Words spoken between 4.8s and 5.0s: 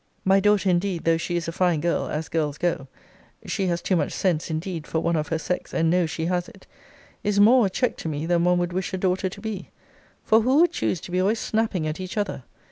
for